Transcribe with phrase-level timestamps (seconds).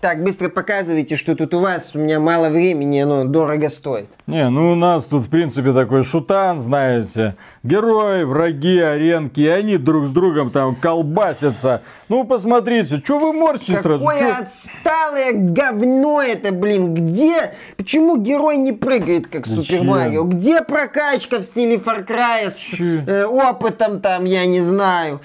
[0.00, 1.94] Так, быстро показывайте, что тут у вас.
[1.94, 4.08] У меня мало времени, оно дорого стоит.
[4.26, 7.36] Не, ну у нас тут, в принципе, такой шутан, знаете.
[7.62, 11.82] Герои, враги, аренки, и они друг с другом там колбасятся.
[12.08, 14.04] Ну, посмотрите, что вы морщите сразу?
[14.04, 16.94] Какое отсталое говно это, блин.
[16.94, 17.54] Где?
[17.76, 19.64] Почему герой не прыгает, как Зачем?
[19.64, 20.24] Супер Марио?
[20.24, 25.20] Где прокачка в стиле Far Cry с э, опытом там, я не знаю?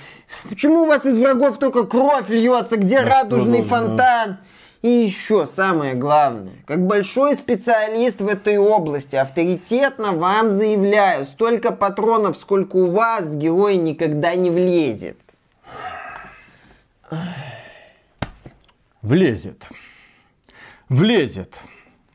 [0.50, 2.78] Почему у вас из врагов только кровь льется?
[2.78, 4.38] Где Ну, радужный фонтан?
[4.82, 12.38] И еще самое главное, как большой специалист в этой области, авторитетно вам заявляю, столько патронов,
[12.38, 15.18] сколько у вас, герой никогда не влезет.
[19.02, 19.64] Влезет.
[20.90, 21.56] Влезет.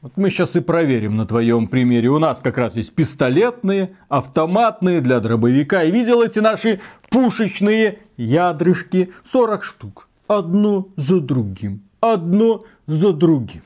[0.02, 2.08] Вот мы сейчас и проверим на твоем примере.
[2.08, 5.84] У нас как раз есть пистолетные, автоматные для дробовика.
[5.84, 9.12] И видел эти наши пушечные ядрышки.
[9.24, 10.08] 40 штук.
[10.26, 11.82] Одно за другим.
[12.00, 13.62] Одно за другим.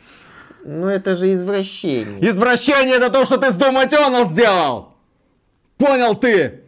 [0.62, 2.30] Ну это же извращение.
[2.30, 4.94] Извращение это то, что ты с Eternal сделал!
[5.78, 6.64] Понял ты?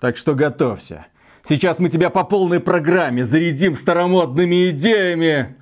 [0.00, 1.08] Так что готовься.
[1.46, 5.56] Сейчас мы тебя по полной программе зарядим старомодными идеями.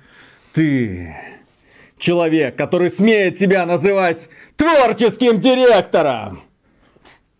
[0.53, 1.13] Ты
[1.99, 6.41] человек, который смеет себя называть творческим директором.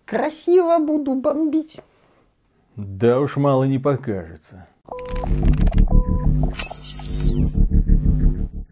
[0.05, 1.79] Красиво буду бомбить.
[2.75, 4.67] Да уж мало не покажется.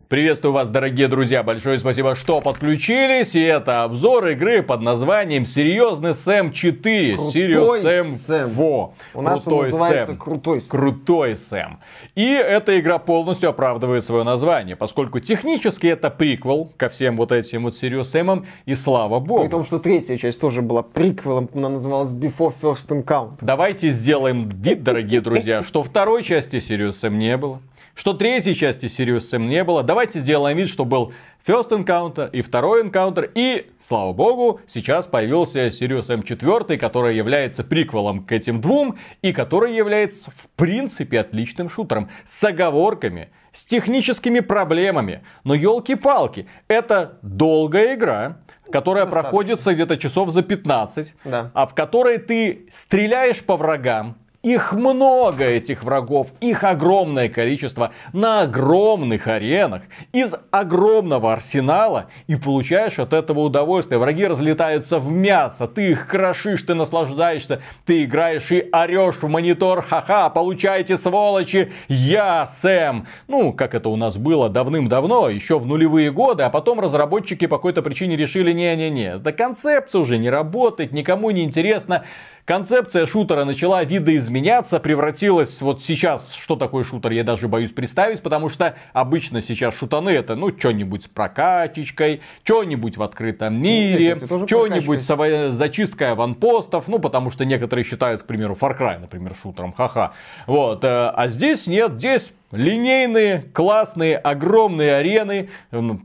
[0.10, 1.44] Приветствую вас, дорогие друзья.
[1.44, 3.36] Большое спасибо, что подключились.
[3.36, 7.18] И это обзор игры под названием Серьезный Сэм 4.
[7.18, 8.50] Крутой Serious Sam Сэм.
[8.52, 8.94] Во.
[9.14, 10.18] У нас он Крутой называется Сэм.
[10.18, 10.70] Крутой Сэм.
[10.70, 11.80] Крутой Сэм.
[12.16, 17.64] И эта игра полностью оправдывает свое название, поскольку технически это приквел ко всем вот этим
[17.64, 18.46] вот Serious Сэмам.
[18.66, 19.42] И слава богу.
[19.44, 23.40] При том, что третья часть тоже была приквелом, она называлась Before First Encounter.
[23.42, 27.60] Давайте сделаем вид, дорогие друзья, что второй части Sirius Sam не было,
[27.98, 29.82] что третьей части Sirius Sam не было.
[29.82, 31.14] Давайте сделаем вид, что был
[31.48, 33.30] First Encounter и второй Encounter.
[33.34, 39.34] И, слава богу, сейчас появился Sirius Sam 4, который является приквелом к этим двум и
[39.34, 42.10] который является, в принципе, отличным шутером.
[42.26, 45.24] С оговорками, с техническими проблемами.
[45.44, 48.38] Но елки-палки, это долгая игра,
[48.72, 49.30] которая Достаточно.
[49.32, 51.50] проходится где-то часов за 15, Да.
[51.56, 54.18] а в которой ты стреляешь по врагам.
[54.48, 59.82] Их много, этих врагов, их огромное количество на огромных аренах,
[60.14, 64.00] из огромного арсенала, и получаешь от этого удовольствие.
[64.00, 69.82] Враги разлетаются в мясо, ты их крошишь, ты наслаждаешься, ты играешь и орешь в монитор,
[69.82, 73.06] ха-ха, получайте, сволочи, я Сэм.
[73.28, 77.58] Ну, как это у нас было давным-давно, еще в нулевые годы, а потом разработчики по
[77.58, 82.06] какой-то причине решили, не-не-не, эта концепция уже не работает, никому не интересно.
[82.48, 88.48] Концепция шутера начала видоизменяться, превратилась вот сейчас, что такое шутер, я даже боюсь представить, потому
[88.48, 94.48] что обычно сейчас шутаны это, ну, что-нибудь с прокачечкой, что-нибудь в открытом мире, кстати, тоже
[94.48, 99.74] что-нибудь с зачисткой аванпостов, ну, потому что некоторые считают, к примеру, Far Cry, например, шутером,
[99.74, 100.14] ха-ха.
[100.46, 105.50] Вот, э, а здесь нет, здесь линейные, классные, огромные арены,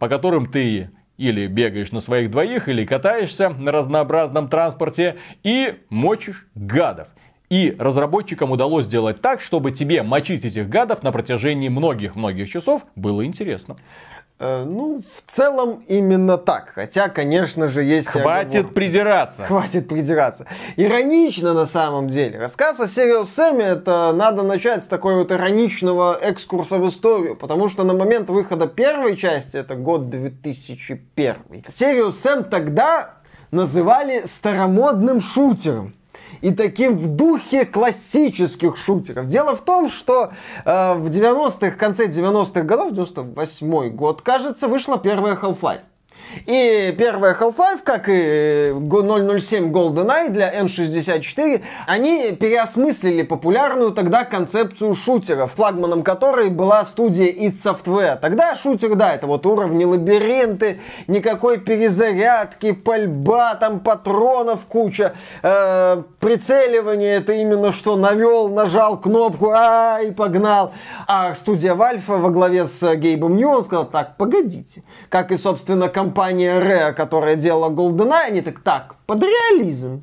[0.01, 0.91] по которым ты
[1.23, 7.09] или бегаешь на своих двоих, или катаешься на разнообразном транспорте и мочишь гадов.
[7.49, 13.25] И разработчикам удалось сделать так, чтобы тебе мочить этих гадов на протяжении многих-многих часов было
[13.25, 13.77] интересно.
[14.43, 16.73] Э, ну, в целом именно так.
[16.75, 18.09] Хотя, конечно же, есть...
[18.09, 18.75] Хватит оговорки.
[18.75, 19.45] придираться.
[19.45, 20.47] Хватит придираться.
[20.77, 22.41] Иронично на самом деле.
[22.41, 27.69] Рассказ о Сириус Сэме это надо начать с такой вот ироничного экскурса в историю, потому
[27.69, 31.37] что на момент выхода первой части, это год 2001,
[31.69, 33.15] Сириус Сэм тогда
[33.53, 35.95] называли старомодным шутером.
[36.43, 39.27] И таким в духе классических шутеров.
[39.29, 40.33] Дело в том, что
[40.65, 45.81] э, в 90-х, в конце 90-х годов, 98 год, кажется, вышла первая Half-Life.
[46.47, 49.03] И первая Half-Life, как и го-
[49.39, 57.53] 007 GoldenEye для N64, они переосмыслили популярную тогда концепцию шутеров, флагманом которой была студия id
[57.53, 58.19] Software.
[58.21, 67.17] Тогда шутер, да, это вот уровни лабиринты, никакой перезарядки, пальба, там патронов куча, э, прицеливание,
[67.17, 70.73] это именно что навел, нажал кнопку, а и погнал.
[71.07, 74.83] А студия Valve во главе с Гейбом Нью, он сказал, так, погодите.
[75.09, 80.03] Как и, собственно, компания Rare, которая делала GoldenEye, они так, так, под реализм.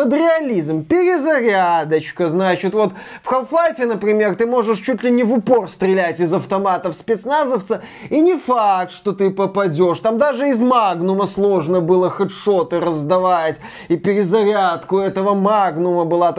[0.00, 0.82] Под реализм.
[0.82, 6.32] Перезарядочка, значит, вот в Half-Life, например, ты можешь чуть ли не в упор стрелять из
[6.32, 9.98] автоматов спецназовца, и не факт, что ты попадешь.
[9.98, 16.34] Там даже из Магнума сложно было хедшоты раздавать, и перезарядку этого Магнума была.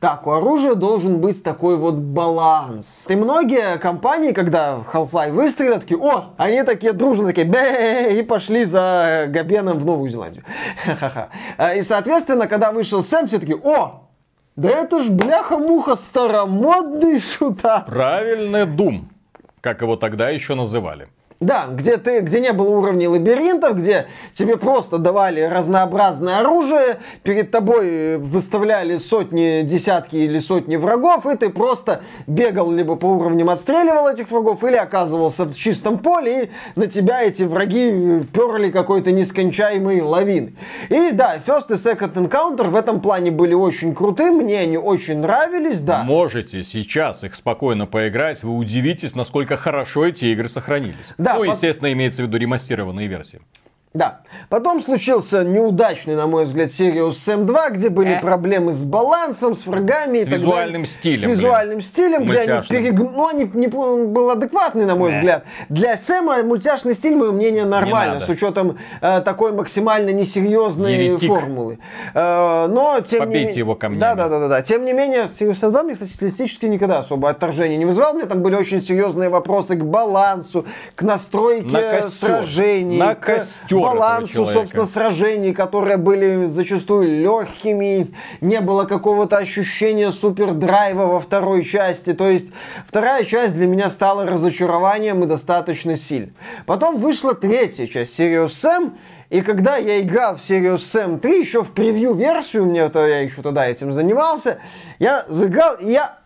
[0.00, 3.04] Так, у оружия должен быть такой вот баланс.
[3.06, 8.64] И многие компании, когда Half-Life выстрелят, такие, о, они такие дружно такие, бе и пошли
[8.64, 10.42] за Габеном в Новую Зеландию.
[11.76, 14.08] И, соответственно, когда вышел Сэм, все таки о,
[14.56, 17.80] да это ж бляха-муха старомодный шута.
[17.86, 19.10] Правильный Дум,
[19.60, 21.08] как его тогда еще называли.
[21.40, 27.50] Да, где, ты, где не было уровней лабиринтов, где тебе просто давали разнообразное оружие, перед
[27.50, 34.08] тобой выставляли сотни, десятки или сотни врагов, и ты просто бегал либо по уровням отстреливал
[34.08, 40.00] этих врагов, или оказывался в чистом поле, и на тебя эти враги перли какой-то нескончаемый
[40.00, 40.56] лавин.
[40.88, 45.18] И да, First и Second Encounter в этом плане были очень крутые, мне они очень
[45.18, 46.02] нравились, да.
[46.02, 51.12] Можете сейчас их спокойно поиграть, вы удивитесь, насколько хорошо эти игры сохранились.
[51.26, 53.40] Да, ну, естественно, имеется в виду ремастированные версии.
[53.96, 54.20] Да.
[54.50, 58.20] Потом случился неудачный, на мой взгляд, Sirius Sam 2, где были э.
[58.20, 60.18] проблемы с балансом, с врагами.
[60.18, 61.20] С и визуальным так стилем.
[61.20, 61.86] С визуальным блин.
[61.86, 62.98] стилем, где они перег...
[62.98, 65.18] Ну, они не был адекватный, на мой э.
[65.18, 65.44] взгляд.
[65.70, 71.28] Для Сэма мультяшный стиль, мое мнение, нормально, с учетом э, такой максимально несерьезной Еретик.
[71.28, 71.78] формулы.
[72.12, 73.58] Э, но, тем Побейте не...
[73.58, 74.00] его камнями.
[74.00, 74.62] Да, да, да, да, да.
[74.62, 78.12] Тем не менее, Sirius Sam 2 мне, кстати, стилистически никогда особо отторжения не вызывал.
[78.12, 83.46] Мне там были очень серьезные вопросы к балансу, к настройке на сражений, на к
[83.86, 88.08] балансу, собственно, сражений, которые были зачастую легкими,
[88.40, 92.12] не было какого-то ощущения супердрайва во второй части.
[92.12, 92.52] То есть
[92.86, 96.34] вторая часть для меня стала разочарованием и достаточно сильным.
[96.66, 98.92] Потом вышла третья часть Sirius Sam,
[99.30, 103.42] и когда я играл в Sirius Sam 3, еще в превью-версию, мне это, я еще
[103.42, 104.58] тогда этим занимался,
[104.98, 106.18] я заиграл, и я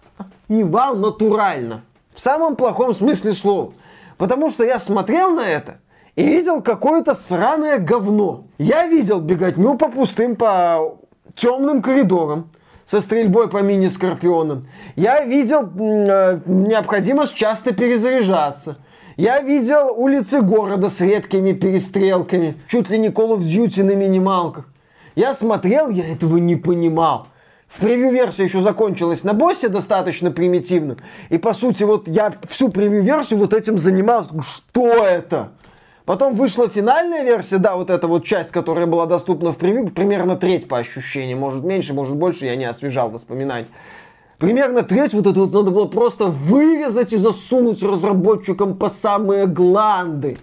[0.48, 1.82] ебал натурально.
[2.14, 3.72] В самом плохом смысле слова.
[4.18, 5.78] Потому что я смотрел на это–
[6.16, 8.44] и видел какое-то сраное говно.
[8.58, 10.98] Я видел беготню по пустым, по
[11.34, 12.50] темным коридорам
[12.86, 14.66] со стрельбой по мини-скорпионам.
[14.96, 18.78] Я видел э, необходимость часто перезаряжаться.
[19.16, 24.66] Я видел улицы города с редкими перестрелками, чуть ли не Call of Duty на минималках.
[25.14, 27.28] Я смотрел, я этого не понимал.
[27.68, 30.98] В превью-версия еще закончилась на боссе достаточно примитивным.
[31.28, 34.30] И по сути, вот я всю превью-версию вот этим занимался.
[34.42, 35.52] Что это?
[36.10, 40.34] Потом вышла финальная версия, да, вот эта вот часть, которая была доступна в превью, примерно
[40.34, 43.68] треть по ощущениям, может меньше, может больше, я не освежал воспоминания.
[44.36, 50.38] Примерно треть вот это вот надо было просто вырезать и засунуть разработчикам по самые гланды.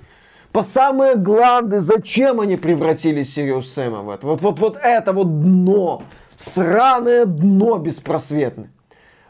[0.54, 4.25] По самые гланды, зачем они превратили Сириус Сэма в это?
[4.25, 6.02] Вот, вот, вот это вот дно,
[6.38, 8.69] сраное дно беспросветное.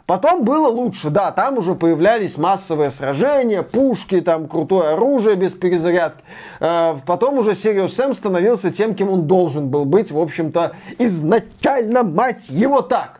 [0.07, 6.23] Потом было лучше, да, там уже появлялись массовые сражения, пушки, там крутое оружие без перезарядки.
[6.61, 12.03] Э, потом уже Сириус Сэм становился тем, кем он должен был быть, в общем-то, изначально,
[12.03, 13.19] мать его, так.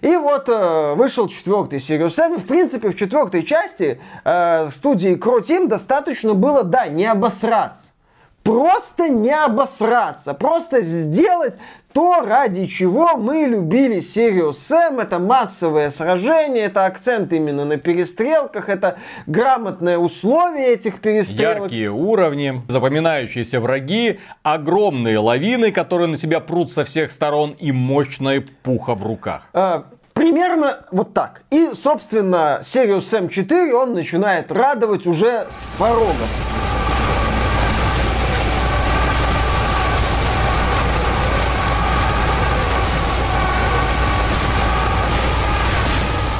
[0.00, 2.38] И вот э, вышел четвертый Сириус Сэм.
[2.38, 7.90] В принципе, в четвертой части э, студии Team достаточно было, да, не обосраться.
[8.42, 10.32] Просто не обосраться.
[10.32, 11.58] Просто сделать
[11.96, 15.00] то, ради чего мы любили серию Сэм.
[15.00, 21.62] Это массовые сражения, это акцент именно на перестрелках, это грамотное условие этих перестрелок.
[21.62, 28.44] Яркие уровни, запоминающиеся враги, огромные лавины, которые на тебя прут со всех сторон и мощная
[28.62, 29.48] пуха в руках.
[29.54, 31.44] А, Примерно вот так.
[31.50, 36.12] И, собственно, серию Сэм 4 он начинает радовать уже с порога.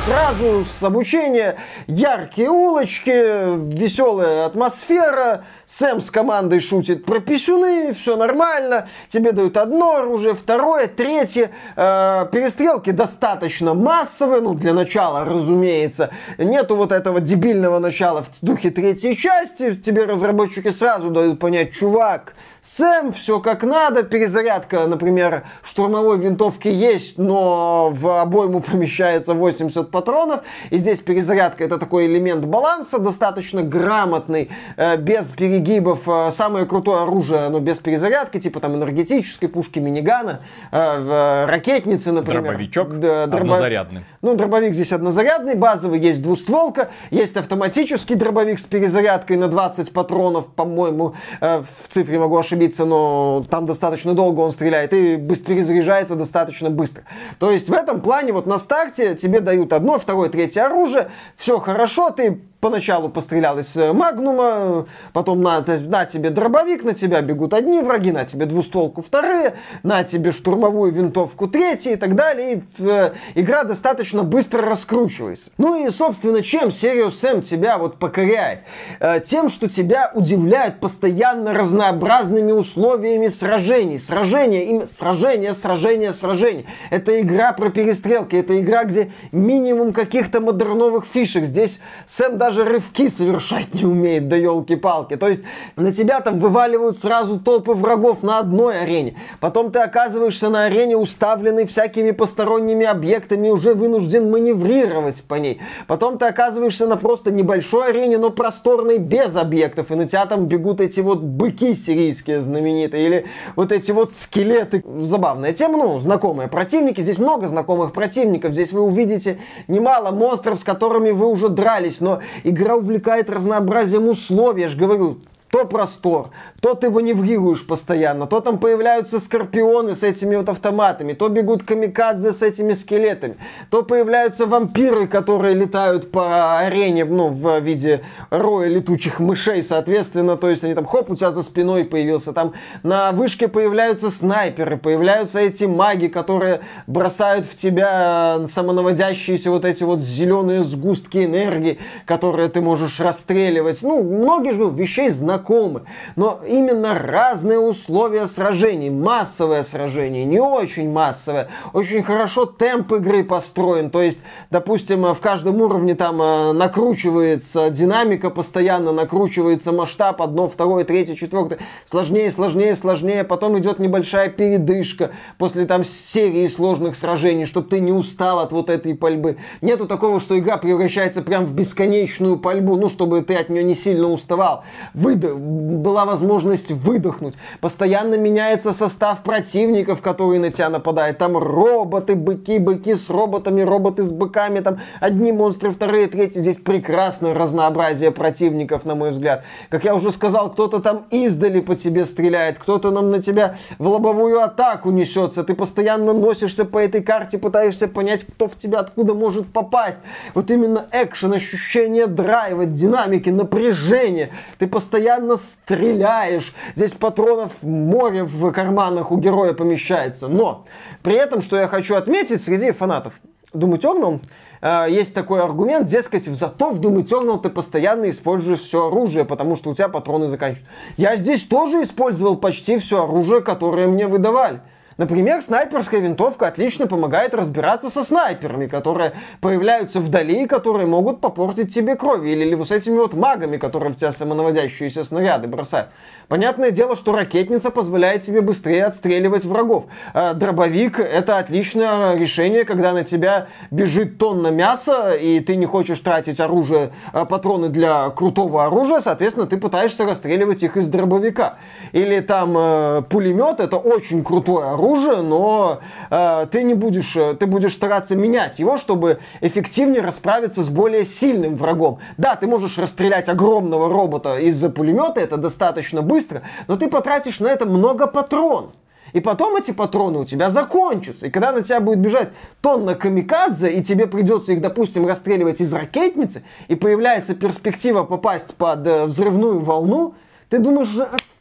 [0.07, 1.57] Сразу с обучения.
[1.89, 9.97] Яркие улочки, веселая атмосфера, Сэм с командой шутит про писюны, все нормально, тебе дают одно
[9.97, 17.81] оружие, второе, третье, э, перестрелки достаточно массовые, ну для начала, разумеется, нету вот этого дебильного
[17.81, 22.37] начала в духе третьей части, тебе разработчики сразу дают понять, чувак,
[22.67, 30.41] Сэм, все как надо, перезарядка, например, штурмовой винтовки есть, но в обойму помещается 80 патронов,
[30.71, 37.03] и здесь перезарядка это такой элемент баланса, достаточно грамотный, э, без перегибов, э, самое крутое
[37.03, 40.41] оружие, оно без перезарядки, типа там энергетической пушки, минигана,
[40.73, 42.43] э, ракетницы, например.
[42.43, 43.45] Дробовичок да, дробо...
[43.45, 44.05] однозарядный.
[44.23, 50.49] Ну, дробовик здесь однозарядный, базовый, есть двустволка, есть автоматический дробовик с перезарядкой на 20 патронов,
[50.49, 56.17] по-моему, в цифре могу ошибиться, ошибиться, но там достаточно долго он стреляет и быстро перезаряжается
[56.17, 57.05] достаточно быстро.
[57.39, 61.59] То есть в этом плане вот на старте тебе дают одно, второе, третье оружие, все
[61.59, 67.55] хорошо, ты поначалу пострелял из э, магнума, потом на, на тебе дробовик, на тебя бегут
[67.55, 72.55] одни враги, на тебе двустволку вторые, на тебе штурмовую винтовку третьи и так далее.
[72.55, 75.51] И, э, игра достаточно быстро раскручивается.
[75.59, 78.61] Ну и, собственно, чем Serious Sam тебя вот покоряет?
[79.01, 83.99] Э, тем, что тебя удивляет постоянно разнообразными условиями сражений.
[83.99, 86.65] Сражения, им, сражения, сражения, сражения.
[86.91, 91.45] Это игра про перестрелки, это игра, где минимум каких-то модерновых фишек.
[91.45, 95.17] Здесь Сэм даже рывки совершать не умеет, да елки-палки.
[95.17, 95.45] То есть
[95.76, 99.17] на тебя там вываливают сразу толпы врагов на одной арене.
[99.41, 105.61] Потом ты оказываешься на арене, уставленный всякими посторонними объектами, уже вынужден маневрировать по ней.
[105.87, 109.91] Потом ты оказываешься на просто небольшой арене, но просторной, без объектов.
[109.91, 113.07] И на тебя там бегут эти вот быки сирийские знаменитые.
[113.07, 114.85] Или вот эти вот скелеты.
[115.03, 117.00] Забавная тема, ну, знакомые противники.
[117.00, 118.53] Здесь много знакомых противников.
[118.53, 119.38] Здесь вы увидите
[119.69, 122.00] немало монстров, с которыми вы уже дрались.
[122.00, 124.62] Но игра увлекает разнообразием условий.
[124.62, 125.19] Я же говорю,
[125.57, 131.31] то простор, то ты маневрируешь постоянно, то там появляются скорпионы с этими вот автоматами, то
[131.31, 133.39] бегут камикадзе с этими скелетами,
[133.71, 140.51] то появляются вампиры, которые летают по арене, ну, в виде роя летучих мышей, соответственно, то
[140.51, 145.39] есть они там, хоп, у тебя за спиной появился, там на вышке появляются снайперы, появляются
[145.39, 152.61] эти маги, которые бросают в тебя самонаводящиеся вот эти вот зеленые сгустки энергии, которые ты
[152.61, 153.83] можешь расстреливать.
[153.83, 155.83] Ну, многие же вещей знакомы знакомы.
[156.17, 163.91] Но именно разные условия сражений, массовое сражение, не очень массовое, очень хорошо темп игры построен.
[163.91, 170.85] То есть, допустим, в каждом уровне там э, накручивается динамика, постоянно накручивается масштаб, одно, второе,
[170.85, 173.25] третье, четвертое, сложнее, сложнее, сложнее.
[173.25, 178.71] Потом идет небольшая передышка после там серии сложных сражений, чтобы ты не устал от вот
[178.71, 179.37] этой пальбы.
[179.61, 183.75] Нету такого, что игра превращается прям в бесконечную пальбу, ну, чтобы ты от нее не
[183.75, 184.65] сильно уставал.
[184.95, 187.35] Выдох была возможность выдохнуть.
[187.61, 191.18] Постоянно меняется состав противников, которые на тебя нападают.
[191.18, 194.61] Там роботы, быки, быки с роботами, роботы с быками.
[194.61, 196.40] Там одни монстры, вторые, третьи.
[196.40, 199.45] Здесь прекрасное разнообразие противников, на мой взгляд.
[199.68, 203.88] Как я уже сказал, кто-то там издали по тебе стреляет, кто-то нам на тебя в
[203.88, 205.45] лобовую атаку несется.
[205.45, 210.00] Ты постоянно носишься по этой карте, пытаешься понять, кто в тебя откуда может попасть.
[210.35, 214.30] Вот именно экшен, ощущение драйва, динамики, напряжения.
[214.59, 216.55] Ты постоянно постоянно стреляешь.
[216.75, 220.29] Здесь патронов море в карманах у героя помещается.
[220.29, 220.65] Но
[221.03, 223.15] при этом, что я хочу отметить среди фанатов
[223.53, 224.21] Doom Eternal,
[224.61, 229.57] э, есть такой аргумент, дескать, зато в Doom Eternal ты постоянно используешь все оружие, потому
[229.57, 230.71] что у тебя патроны заканчиваются.
[230.97, 234.61] Я здесь тоже использовал почти все оружие, которое мне выдавали.
[234.99, 239.12] Например, снайперская винтовка отлично помогает разбираться со снайперами, которые
[239.43, 242.25] появляются вдали и которые могут попортить тебе кровь.
[242.25, 245.88] Или, или вот с этими вот магами, которые в тебя самонаводящиеся снаряды бросают.
[246.28, 249.87] Понятное дело, что ракетница позволяет тебе быстрее отстреливать врагов.
[250.12, 256.00] А дробовик это отличное решение, когда на тебя бежит тонна мяса, и ты не хочешь
[256.00, 261.59] тратить оружие, а, патроны для крутого оружия, соответственно, ты пытаешься расстреливать их из дробовика.
[261.92, 265.78] Или там э, пулемет, это очень крутое оружие, но
[266.11, 271.04] э, ты не будешь, э, ты будешь стараться менять его, чтобы эффективнее расправиться с более
[271.04, 272.00] сильным врагом.
[272.16, 277.41] Да, ты можешь расстрелять огромного робота из-за пулемета, это достаточно быстро, быстро, но ты потратишь
[277.41, 278.73] на это много патронов.
[279.13, 281.27] И потом эти патроны у тебя закончатся.
[281.27, 285.73] И когда на тебя будет бежать тонна камикадзе, и тебе придется их, допустим, расстреливать из
[285.73, 290.15] ракетницы, и появляется перспектива попасть под э, взрывную волну,
[290.49, 290.89] ты думаешь,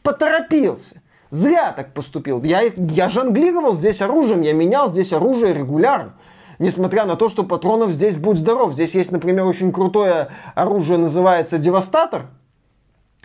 [0.02, 1.00] поторопился.
[1.30, 2.42] Зря так поступил.
[2.44, 6.12] Я, я жонглировал здесь оружием, я менял здесь оружие регулярно.
[6.58, 8.74] Несмотря на то, что патронов здесь будь здоров.
[8.74, 12.26] Здесь есть, например, очень крутое оружие, называется Девастатор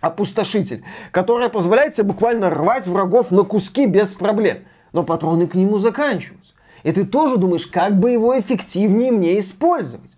[0.01, 4.59] опустошитель, которая позволяет тебе буквально рвать врагов на куски без проблем.
[4.91, 6.51] Но патроны к нему заканчиваются.
[6.83, 10.17] И ты тоже думаешь, как бы его эффективнее мне использовать.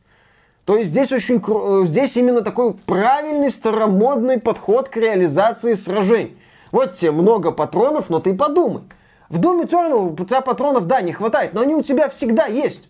[0.65, 6.37] То есть здесь очень э, здесь именно такой правильный старомодный подход к реализации сражений.
[6.71, 8.83] Вот тебе много патронов, но ты подумай.
[9.29, 12.83] В Doom Eternal у тебя патронов, да, не хватает, но они у тебя всегда есть.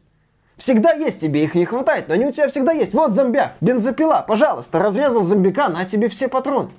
[0.57, 2.93] Всегда есть тебе, их не хватает, но они у тебя всегда есть.
[2.93, 6.69] Вот зомбяк, бензопила, пожалуйста, разрезал зомбика, на тебе все патроны.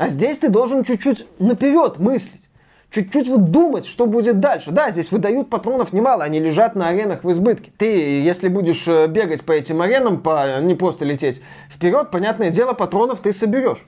[0.00, 2.48] А здесь ты должен чуть-чуть наперед мыслить.
[2.90, 4.70] Чуть-чуть вот думать, что будет дальше.
[4.70, 7.70] Да, здесь выдают патронов немало, они лежат на аренах в избытке.
[7.76, 12.72] Ты, если будешь э, бегать по этим аренам, по, не просто лететь вперед, понятное дело,
[12.72, 13.86] патронов ты соберешь.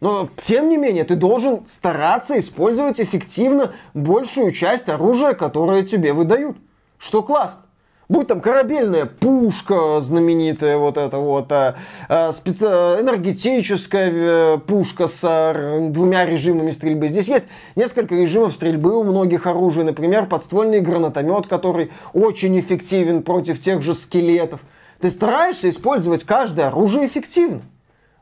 [0.00, 6.56] Но, тем не менее, ты должен стараться использовать эффективно большую часть оружия, которое тебе выдают.
[6.96, 7.62] Что классно.
[8.08, 11.76] Будь там корабельная пушка знаменитая, вот эта вот, а,
[12.08, 12.64] а, специ...
[12.64, 17.08] энергетическая э, пушка с а, двумя режимами стрельбы.
[17.08, 19.84] Здесь есть несколько режимов стрельбы у многих оружий.
[19.84, 24.60] Например, подствольный гранатомет, который очень эффективен против тех же скелетов.
[25.02, 27.60] Ты стараешься использовать каждое оружие эффективно.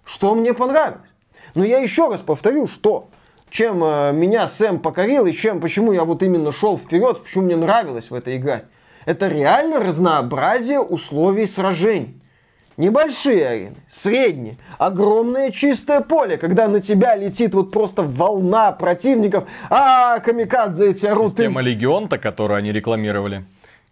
[0.05, 1.09] Что мне понравилось.
[1.55, 3.07] Но я еще раз повторю, что
[3.51, 7.57] чем э, меня Сэм покорил и чем, почему я вот именно шел вперед, почему мне
[7.57, 8.65] нравилось в этой игре
[9.07, 12.21] это реально разнообразие условий сражений.
[12.77, 20.19] Небольшие арены, средние, огромное чистое поле, когда на тебя летит вот просто волна противников, а
[20.19, 21.31] камикадзе эти орут.
[21.31, 23.47] Система Легион-то, которую они рекламировали.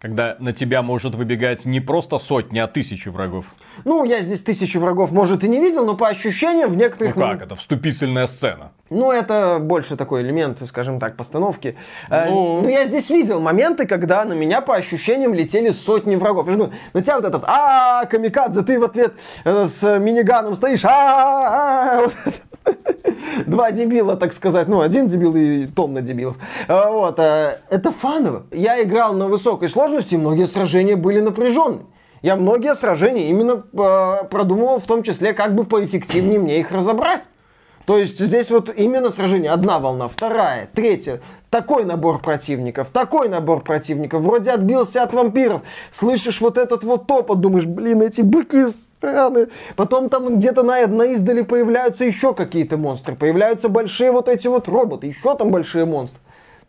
[0.05, 3.45] Когда на тебя может выбегать не просто сотни, а тысячи врагов.
[3.85, 7.15] Ну, я здесь тысячи врагов, может, и не видел, но по ощущениям в некоторых...
[7.15, 8.71] Ну как, это вступительная сцена.
[8.91, 11.75] Ну, это больше такой элемент, скажем так, постановки.
[12.11, 12.61] Э, ну...
[12.61, 16.45] ну, я здесь видел моменты, когда на меня по ощущениям летели сотни врагов.
[16.45, 20.55] Я же говорю, на тебя вот этот, а камикадзе, ты в ответ э, с миниганом
[20.55, 22.03] стоишь, а
[23.45, 24.67] Два дебила, так сказать.
[24.67, 26.37] Ну, один дебил и тонна дебилов.
[26.67, 27.19] А, вот.
[27.19, 28.43] А, это фаново.
[28.51, 31.85] Я играл на высокой сложности, многие сражения были напряженные.
[32.21, 37.21] Я многие сражения именно э, продумывал, в том числе, как бы поэффективнее мне их разобрать.
[37.85, 39.51] То есть здесь вот именно сражение.
[39.51, 41.21] Одна волна, вторая, третья.
[41.51, 44.23] Такой набор противников, такой набор противников.
[44.23, 45.61] Вроде отбился от вампиров.
[45.91, 48.65] Слышишь вот этот вот топот, думаешь, блин, эти быки
[49.01, 49.47] раны.
[49.75, 53.15] Потом там где-то на, на издали появляются еще какие-то монстры.
[53.15, 55.07] Появляются большие вот эти вот роботы.
[55.07, 56.19] Еще там большие монстры.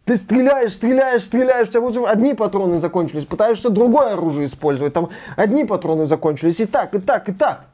[0.07, 5.65] Ты стреляешь, стреляешь, стреляешь, у тебя одни патроны закончились, пытаешься другое оружие использовать, там одни
[5.65, 7.65] патроны закончились, и так, и так, и так.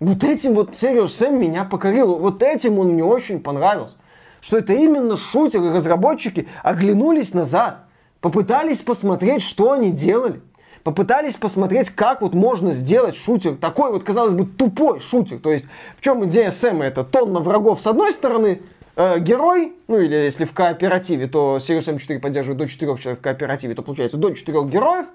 [0.00, 3.94] Вот этим вот Serious Sam меня покорил, вот этим он мне очень понравился.
[4.40, 7.84] Что это именно шутеры, разработчики оглянулись назад,
[8.20, 10.40] попытались посмотреть, что они делали
[10.86, 15.40] попытались посмотреть, как вот можно сделать шутер, такой вот, казалось бы, тупой шутер.
[15.40, 15.66] То есть,
[15.96, 16.84] в чем идея Сэма?
[16.84, 18.62] Это тонна врагов с одной стороны,
[18.94, 23.22] э, герой, ну или если в кооперативе, то Serious M4 поддерживает до 4 человек в
[23.22, 25.06] кооперативе, то получается до 4 героев,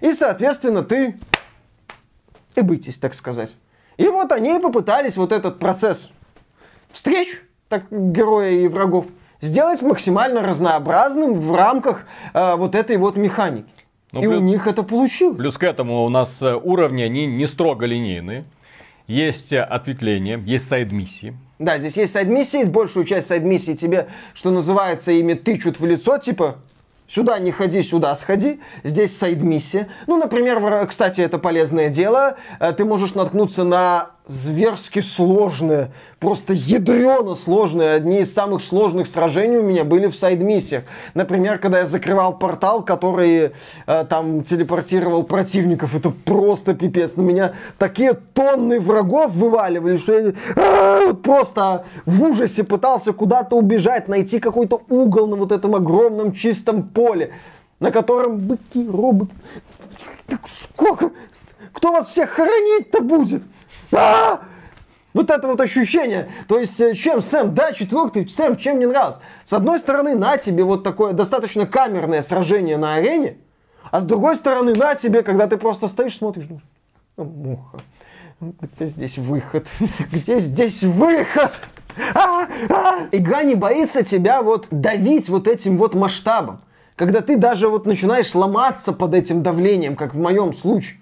[0.00, 1.16] и, соответственно, ты
[2.56, 3.54] и бытись, так сказать.
[3.98, 6.10] И вот они попытались вот этот процесс
[6.90, 9.06] встреч, так, героя и врагов,
[9.40, 13.68] сделать максимально разнообразным в рамках э, вот этой вот механики.
[14.12, 15.36] Ну, и плюс, у них это получилось.
[15.38, 18.44] Плюс к этому у нас э, уровни, они не строго линейные.
[19.06, 21.36] Есть э, ответвления, есть сайд-миссии.
[21.58, 26.58] Да, здесь есть сайд-миссии, большую часть сайд-миссии тебе, что называется, ими тычут в лицо, типа,
[27.06, 28.60] сюда не ходи, сюда сходи.
[28.82, 29.88] Здесь сайд-миссия.
[30.06, 32.36] Ну, например, кстати, это полезное дело.
[32.58, 37.92] Э, ты можешь наткнуться на зверски сложные, просто ядрено сложные.
[37.92, 40.84] Одни из самых сложных сражений у меня были в сайд-миссиях.
[41.14, 43.52] Например, когда я закрывал портал, который
[43.86, 45.94] э, там телепортировал противников.
[45.94, 47.16] Это просто пипец.
[47.16, 54.08] На меня такие тонны врагов вываливали, что я э, просто в ужасе пытался куда-то убежать,
[54.08, 57.32] найти какой-то угол на вот этом огромном чистом поле,
[57.80, 59.32] на котором быки, роботы.
[60.26, 61.10] Так сколько?
[61.72, 63.42] Кто вас всех хоронить-то будет?
[63.92, 64.40] А!
[65.12, 66.30] Вот это вот ощущение.
[66.46, 69.20] То есть, э, чем Сэм, да, четвертый, Сэм, чем мне нравился.
[69.44, 73.36] С одной стороны, на тебе вот такое достаточно камерное сражение на арене,
[73.90, 76.46] а с другой стороны, на тебе, когда ты просто стоишь, смотришь,
[77.16, 77.80] «Ну, муха,
[78.40, 79.66] где здесь выход?
[80.12, 81.60] Где здесь выход?
[82.14, 83.08] А, а.
[83.12, 86.62] Игра не боится тебя вот давить вот этим вот масштабом.
[86.96, 91.00] Когда ты даже вот начинаешь ломаться под этим давлением, как в моем случае.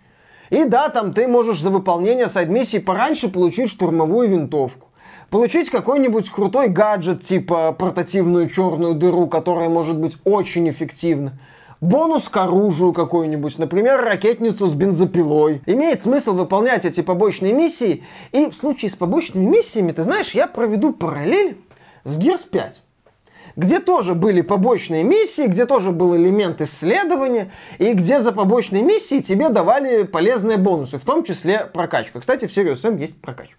[0.51, 4.89] И да, там ты можешь за выполнение сайд-миссии пораньше получить штурмовую винтовку.
[5.31, 11.39] Получить какой-нибудь крутой гаджет, типа портативную черную дыру, которая может быть очень эффективна.
[11.81, 15.63] Бонус к оружию какой-нибудь, например, ракетницу с бензопилой.
[15.67, 18.05] Имеет смысл выполнять эти побочные миссии.
[18.33, 21.59] И в случае с побочными миссиями, ты знаешь, я проведу параллель
[22.05, 22.83] с Gears 5
[23.59, 29.18] где тоже были побочные миссии, где тоже был элемент исследования, и где за побочные миссии
[29.18, 32.21] тебе давали полезные бонусы, в том числе прокачка.
[32.21, 33.57] Кстати, в Serious Sam есть прокачка.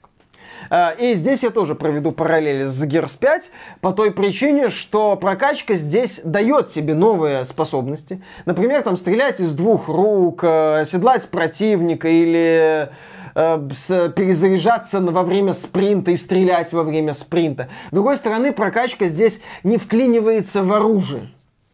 [0.69, 3.49] А, и здесь я тоже проведу параллели с Gears 5
[3.81, 8.23] по той причине, что прокачка здесь дает тебе новые способности.
[8.45, 12.89] Например, там стрелять из двух рук, э, седлать противника или
[13.33, 17.69] перезаряжаться во время спринта и стрелять во время спринта.
[17.91, 21.29] С другой стороны, прокачка здесь не вклинивается в оружие.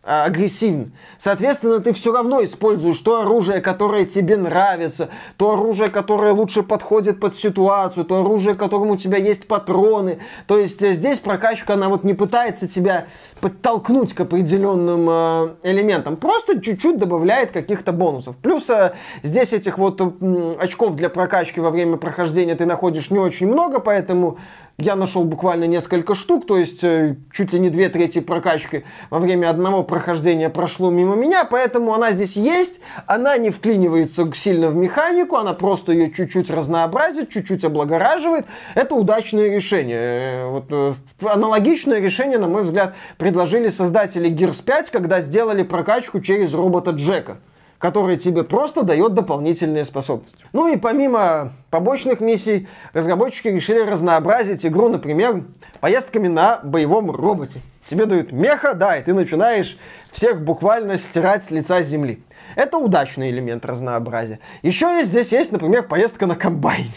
[0.08, 0.92] А, агрессивны.
[1.18, 7.20] Соответственно, ты все равно используешь то оружие, которое тебе нравится, то оружие, которое лучше подходит
[7.20, 10.20] под ситуацию, то оружие, которому у тебя есть патроны.
[10.46, 13.08] То есть э, здесь прокачка, она вот не пытается тебя
[13.42, 18.38] подтолкнуть к определенным э, элементам, просто чуть-чуть добавляет каких-то бонусов.
[18.38, 23.18] Плюс э, здесь этих вот э, очков для прокачки во время прохождения ты находишь не
[23.18, 24.38] очень много, поэтому
[24.78, 29.20] я нашел буквально несколько штук, то есть э, чуть ли не две трети прокачки во
[29.20, 34.76] время одного прохождения прошло мимо меня, поэтому она здесь есть, она не вклинивается сильно в
[34.76, 38.46] механику, она просто ее чуть-чуть разнообразит, чуть-чуть облагораживает.
[38.74, 40.00] Это удачное решение.
[40.00, 46.20] Э, вот, э, аналогичное решение, на мой взгляд, предложили создатели Gears 5, когда сделали прокачку
[46.20, 47.38] через робота Джека
[47.86, 50.44] который тебе просто дает дополнительные способности.
[50.54, 55.44] Ну и помимо побочных миссий, разработчики решили разнообразить игру, например,
[55.82, 57.62] поездками на боевом роботе.
[57.88, 59.78] Тебе дают меха, да, и ты начинаешь
[60.12, 62.24] всех буквально стирать с лица земли.
[62.56, 64.40] Это удачный элемент разнообразия.
[64.64, 66.90] Еще есть, здесь есть, например, поездка на комбайне.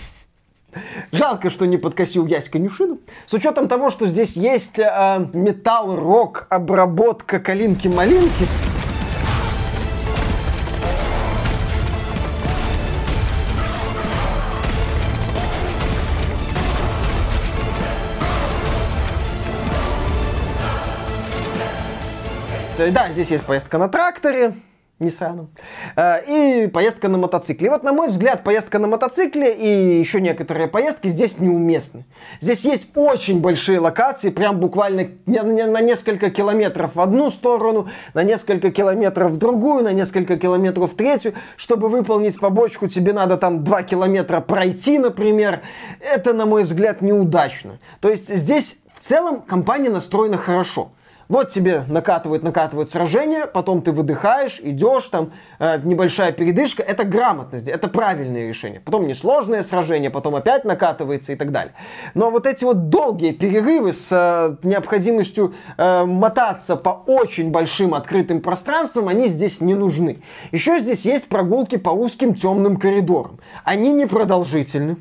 [1.13, 2.99] Жалко, что не подкосил Ясь конюшину.
[3.27, 8.47] С учетом того, что здесь есть э, металл-рок, обработка калинки-малинки,
[22.79, 24.55] да, здесь есть поездка на тракторе,
[25.01, 25.47] Nissan.
[25.97, 27.67] Э, и поездка на мотоцикле.
[27.67, 32.05] И вот, на мой взгляд, поездка на мотоцикле и еще некоторые поездки здесь неуместны.
[32.41, 38.71] Здесь есть очень большие локации, прям буквально на несколько километров в одну сторону, на несколько
[38.71, 41.35] километров в другую, на несколько километров в третью.
[41.57, 45.61] Чтобы выполнить побочку, тебе надо там 2 километра пройти, например.
[46.01, 47.79] Это, на мой взгляд, неудачно.
[48.01, 50.91] То есть здесь в целом компания настроена хорошо.
[51.29, 56.83] Вот тебе накатывают, накатывают сражения, потом ты выдыхаешь, идешь, там э, небольшая передышка.
[56.83, 58.81] Это грамотность, это правильное решение.
[58.81, 61.75] Потом несложное сражение, потом опять накатывается и так далее.
[62.15, 68.41] Но вот эти вот долгие перерывы с э, необходимостью э, мотаться по очень большим открытым
[68.41, 70.23] пространствам, они здесь не нужны.
[70.51, 73.39] Еще здесь есть прогулки по узким темным коридорам.
[73.65, 74.97] Они непродолжительны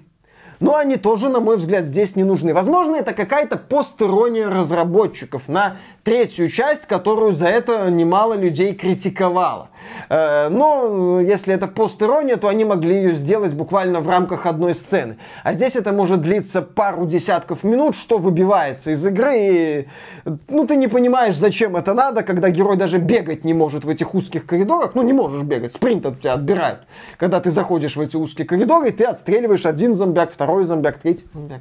[0.60, 2.54] но они тоже, на мой взгляд, здесь не нужны.
[2.54, 9.70] Возможно, это какая-то постерония разработчиков на третью часть, которую за это немало людей критиковало.
[10.10, 15.18] Э, но если это постерония, то они могли ее сделать буквально в рамках одной сцены.
[15.44, 19.34] А здесь это может длиться пару десятков минут, что выбивается из игры.
[19.38, 19.88] И,
[20.48, 24.16] ну, ты не понимаешь, зачем это надо, когда герой даже бегать не может в этих
[24.16, 24.96] узких коридорах.
[24.96, 26.80] Ну, не можешь бегать, спринт от тебя отбирают.
[27.18, 31.26] Когда ты заходишь в эти узкие коридоры, ты отстреливаешь один зомбяк, второй второй зомбяк, третий
[31.34, 31.60] зомбяк.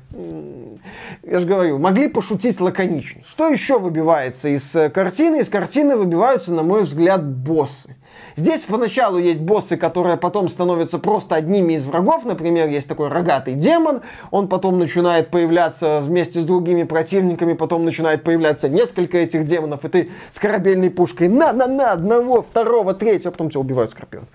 [1.25, 3.23] Я же говорю, могли пошутить лаконично.
[3.25, 5.41] Что еще выбивается из э, картины?
[5.41, 7.97] Из картины выбиваются, на мой взгляд, боссы.
[8.37, 12.27] Здесь поначалу есть боссы, которые потом становятся просто одними из врагов.
[12.27, 14.03] Например, есть такой рогатый демон.
[14.31, 17.55] Он потом начинает появляться вместе с другими противниками.
[17.55, 19.87] Потом начинает появляться несколько этих демонов.
[19.87, 23.31] И ты с корабельной пушкой на-на-на одного, второго, третьего.
[23.31, 24.27] Потом тебя убивают скорпион.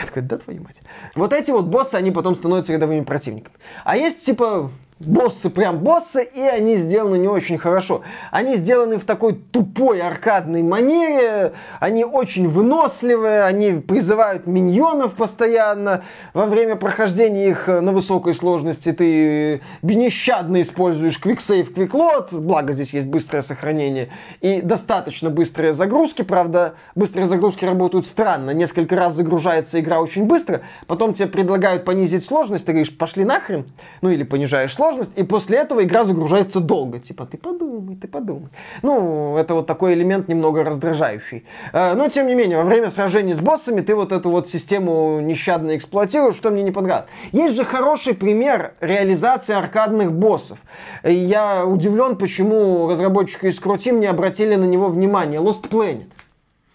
[0.00, 0.80] Я такой, да твою мать.
[1.14, 3.56] Вот эти вот боссы, они потом становятся рядовыми противниками.
[3.84, 8.02] А есть типа боссы прям боссы, и они сделаны не очень хорошо.
[8.30, 16.04] Они сделаны в такой тупой аркадной манере, они очень выносливые, они призывают миньонов постоянно.
[16.32, 23.06] Во время прохождения их на высокой сложности ты нещадно используешь квиксейв, квиклот, благо здесь есть
[23.06, 30.00] быстрое сохранение, и достаточно быстрые загрузки, правда, быстрые загрузки работают странно, несколько раз загружается игра
[30.00, 33.66] очень быстро, потом тебе предлагают понизить сложность, ты говоришь, пошли нахрен,
[34.02, 36.98] ну или понижаешь сложность, сложность, и после этого игра загружается долго.
[36.98, 38.48] Типа, ты подумай, ты подумай.
[38.82, 41.44] Ну, это вот такой элемент немного раздражающий.
[41.72, 45.20] Э, но, тем не менее, во время сражений с боссами ты вот эту вот систему
[45.20, 47.08] нещадно эксплуатируешь, что мне не понравилось.
[47.32, 50.58] Есть же хороший пример реализации аркадных боссов.
[51.02, 55.40] Я удивлен, почему разработчики из Крутим не обратили на него внимание.
[55.40, 56.08] Lost Planet.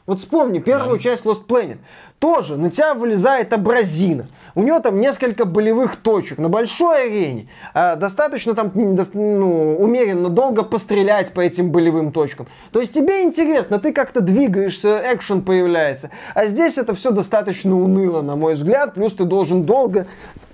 [0.05, 1.03] Вот вспомни первую да.
[1.03, 1.77] часть Lost Planet.
[2.17, 4.27] Тоже на тебя вылезает абразина.
[4.59, 7.47] У него там несколько болевых точек на большой арене.
[7.73, 12.45] А, достаточно там ну, умеренно долго пострелять по этим болевым точкам.
[12.73, 16.09] То есть тебе интересно, ты как-то двигаешься, экшен появляется.
[16.33, 18.95] А здесь это все достаточно уныло, на мой взгляд.
[18.95, 20.07] Плюс ты должен долго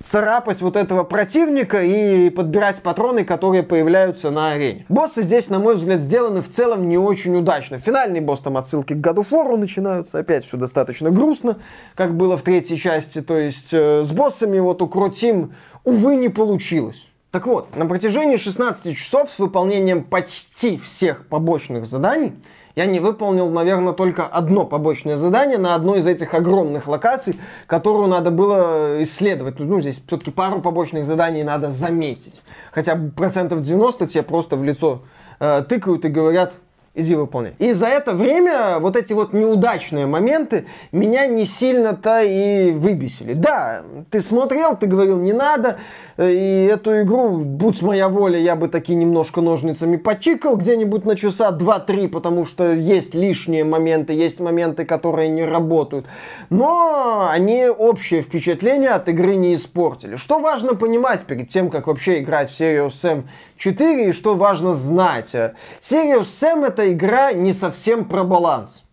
[0.06, 4.86] царапать вот этого противника и подбирать патроны, которые появляются на арене.
[4.88, 7.80] Боссы здесь, на мой взгляд, сделаны в целом не очень удачно.
[7.80, 11.58] Финальный босс там отсылки к of War начинаются, опять все достаточно грустно,
[11.96, 13.22] как было в третьей части.
[13.22, 17.08] То есть э, с боссами вот у Croteam, увы, не получилось.
[17.32, 22.34] Так вот, на протяжении 16 часов с выполнением почти всех побочных заданий
[22.76, 28.08] Я не выполнил, наверное, только одно побочное задание на одной из этих огромных локаций, которую
[28.08, 29.60] надо было исследовать.
[29.60, 32.42] Ну, здесь все-таки пару побочных заданий надо заметить.
[32.72, 35.04] Хотя процентов 90 тебе просто в лицо
[35.40, 36.54] э, тыкают и говорят,
[36.96, 37.54] иди выполняй.
[37.60, 43.34] И за это время вот эти вот неудачные моменты меня не сильно-то и выбесили.
[43.34, 45.78] Да, ты смотрел, ты говорил, не надо,
[46.18, 51.52] и эту игру, будь моя воля, я бы таки немножко ножницами почикал где-нибудь на часа
[51.52, 56.06] 2-3, потому что есть лишние моменты, есть моменты, которые не работают.
[56.50, 60.16] Но они общее впечатление от игры не испортили.
[60.16, 63.24] Что важно понимать перед тем, как вообще играть в Serious Sam
[63.58, 65.34] 4 и что важно знать.
[65.34, 68.84] Serious Sam это игра не совсем про баланс.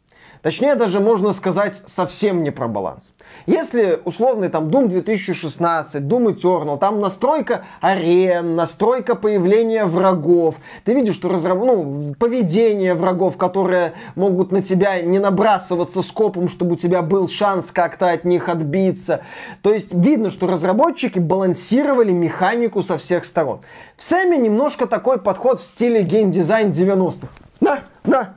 [0.43, 3.13] Точнее, даже можно сказать, совсем не про баланс.
[3.47, 11.15] Если условный там Doom 2016, Doom Eternal, там настройка арен, настройка появления врагов, ты видишь,
[11.15, 11.59] что разраб...
[11.59, 17.71] ну, поведение врагов, которые могут на тебя не набрасываться скопом, чтобы у тебя был шанс
[17.71, 19.23] как-то от них отбиться.
[19.63, 23.61] То есть видно, что разработчики балансировали механику со всех сторон.
[23.97, 27.29] В Сэме немножко такой подход в стиле геймдизайн 90-х.
[27.61, 28.35] На, на.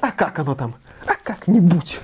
[0.00, 0.74] А как оно там?
[1.06, 2.00] а как-нибудь.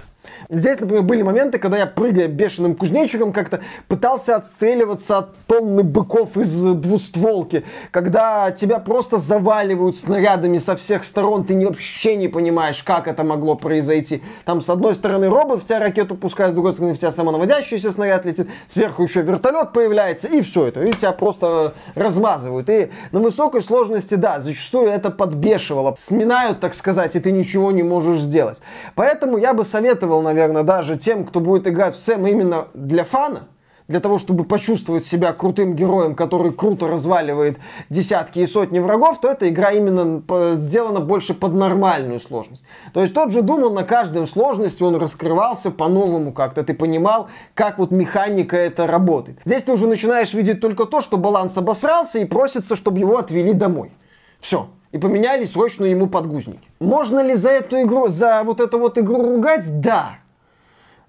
[0.49, 6.37] Здесь, например, были моменты, когда я, прыгая бешеным кузнечиком, как-то пытался отстреливаться от тонны быков
[6.37, 13.09] из двустволки, когда тебя просто заваливают снарядами со всех сторон, ты вообще не понимаешь, как
[13.09, 14.23] это могло произойти.
[14.45, 17.91] Там с одной стороны робот в тебя ракету пускает, с другой стороны в тебя самонаводящийся
[17.91, 22.71] снаряд летит, сверху еще вертолет появляется, и все это, и тебя просто размазывают.
[22.71, 27.83] И на высокой сложности, да, зачастую это подбешивало, сминают, так сказать, и ты ничего не
[27.83, 28.61] можешь сделать.
[28.95, 33.05] Поэтому я бы советовал, наверное, наверное, даже тем, кто будет играть в Сэм именно для
[33.05, 33.49] фана,
[33.89, 39.29] для того, чтобы почувствовать себя крутым героем, который круто разваливает десятки и сотни врагов, то
[39.29, 40.23] эта игра именно
[40.57, 42.65] сделана больше под нормальную сложность.
[42.93, 46.65] То есть тот же он на каждой сложности, он раскрывался по-новому как-то.
[46.65, 49.39] Ты понимал, как вот механика это работает.
[49.45, 53.53] Здесь ты уже начинаешь видеть только то, что баланс обосрался и просится, чтобы его отвели
[53.53, 53.93] домой.
[54.41, 56.69] Все и поменяли срочно ему подгузники.
[56.81, 59.81] Можно ли за эту игру, за вот эту вот игру ругать?
[59.81, 60.19] Да.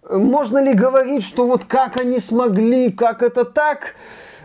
[0.09, 3.95] Можно ли говорить, что вот как они смогли, как это так?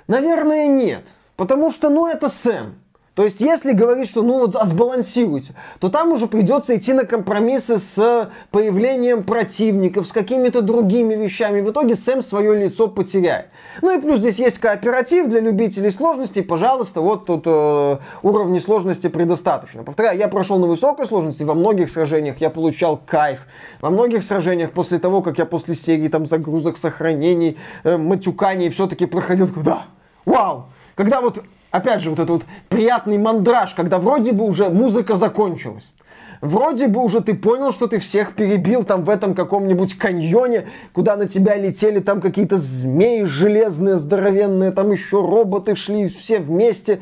[0.08, 1.14] Наверное, нет.
[1.36, 2.81] Потому что, ну, это Сэм.
[3.14, 7.04] То есть, если говорить, что ну вот а сбалансируйте, то там уже придется идти на
[7.04, 11.60] компромиссы с появлением противников, с какими-то другими вещами.
[11.60, 13.48] В итоге Сэм свое лицо потеряет.
[13.82, 16.42] Ну и плюс здесь есть кооператив для любителей сложностей.
[16.42, 19.82] Пожалуйста, вот тут э, уровни сложности предостаточно.
[19.82, 23.40] Повторяю, я прошел на высокой сложности, во многих сражениях я получал кайф.
[23.82, 29.04] Во многих сражениях после того, как я после серии там загрузок, сохранений, э, матюканий все-таки
[29.04, 29.84] проходил, да,
[30.24, 30.68] вау!
[30.94, 31.42] Когда вот
[31.72, 35.92] опять же, вот этот вот приятный мандраж, когда вроде бы уже музыка закончилась.
[36.40, 41.16] Вроде бы уже ты понял, что ты всех перебил там в этом каком-нибудь каньоне, куда
[41.16, 47.00] на тебя летели там какие-то змеи железные, здоровенные, там еще роботы шли все вместе.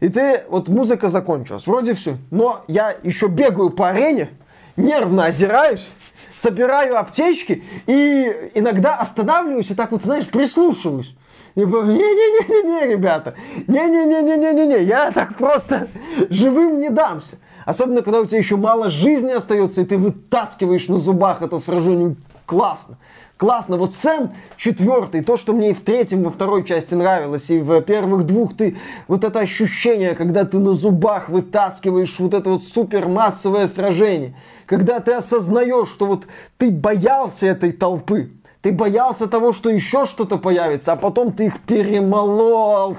[0.00, 2.18] И ты, вот музыка закончилась, вроде все.
[2.30, 4.28] Но я еще бегаю по арене,
[4.76, 5.88] нервно озираюсь,
[6.36, 11.16] собираю аптечки и иногда останавливаюсь и так вот, знаешь, прислушиваюсь.
[11.54, 13.34] И не-не-не-не-не, ребята,
[13.66, 15.88] не-не-не-не-не-не, я так просто
[16.30, 17.36] живым не дамся.
[17.66, 22.16] Особенно, когда у тебя еще мало жизни остается, и ты вытаскиваешь на зубах это сражение.
[22.46, 22.96] Классно.
[23.36, 23.76] Классно.
[23.76, 27.80] Вот Сэм четвертый, то, что мне и в третьем, во второй части нравилось, и в
[27.82, 28.76] первых двух, ты
[29.08, 34.36] вот это ощущение, когда ты на зубах вытаскиваешь вот это вот супермассовое сражение,
[34.66, 38.30] когда ты осознаешь, что вот ты боялся этой толпы,
[38.62, 42.96] ты боялся того, что еще что-то появится, а потом ты их перемолол.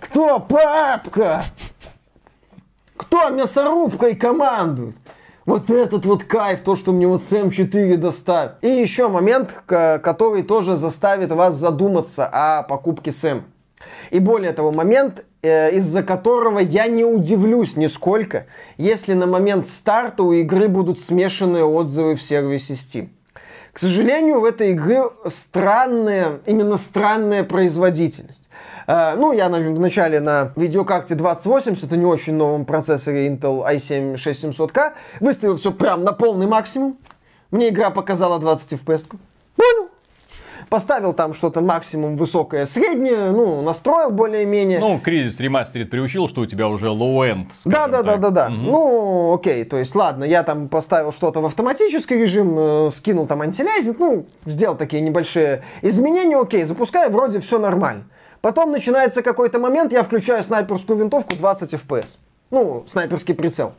[0.00, 1.44] Кто папка?
[2.96, 4.96] Кто мясорубкой командует?
[5.46, 8.52] Вот этот вот кайф, то, что мне вот Сэм 4 доставит.
[8.62, 13.44] И еще момент, который тоже заставит вас задуматься о покупке Сэм.
[14.10, 18.46] И более того, момент, э, из-за которого я не удивлюсь нисколько,
[18.76, 23.08] если на момент старта у игры будут смешанные отзывы в сервисе Steam.
[23.72, 28.48] К сожалению, в этой игре странная, именно странная производительность.
[28.86, 34.14] Uh, ну, я в начале на видеокарте 2080, это не очень новом процессоре Intel i7
[34.14, 36.98] 6700K, выставил все прям на полный максимум.
[37.52, 39.06] Мне игра показала 20 FPS.
[39.06, 39.29] Понял?
[40.70, 44.78] Поставил там что-то максимум высокое, среднее, ну, настроил более-менее.
[44.78, 47.48] Ну, кризис ремастерит приучил, что у тебя уже low-end.
[47.66, 48.46] Да, да, да, да, да.
[48.46, 48.54] Угу.
[48.54, 53.42] Ну, окей, то есть, ладно, я там поставил что-то в автоматический режим, э, скинул там
[53.42, 58.04] антилязинг, ну, сделал такие небольшие изменения, окей, запускаю, вроде все нормально.
[58.40, 62.16] Потом начинается какой-то момент, я включаю снайперскую винтовку 20 FPS.
[62.50, 63.72] Ну, снайперский прицел.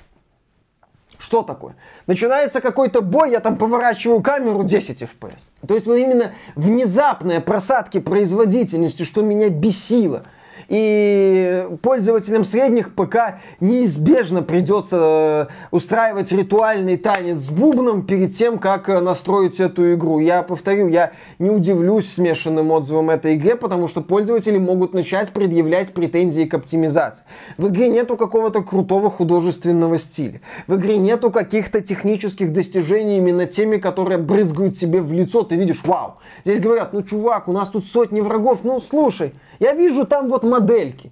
[1.22, 1.76] Что такое?
[2.08, 5.42] Начинается какой-то бой, я там поворачиваю камеру 10 FPS.
[5.68, 10.24] То есть вот именно внезапные просадки производительности, что меня бесило–
[10.68, 18.90] и пользователям средних ПК неизбежно придется э, устраивать ритуальный танец с бубном перед тем, как
[18.90, 20.20] э, настроить эту игру.
[20.20, 25.94] Я повторю, я не удивлюсь смешанным отзывам этой игры, потому что пользователи могут начать предъявлять
[25.94, 27.24] претензии к оптимизации.
[27.58, 30.42] В игре нету какого-то крутого художественного стиля.
[30.68, 35.44] В игре нету каких-то технических достижений именно теми, которые брызгают тебе в лицо.
[35.44, 36.18] Ты видишь, вау.
[36.44, 38.60] Здесь говорят, ну чувак, у нас тут сотни врагов.
[38.64, 41.12] Ну слушай, я вижу там вот модельки,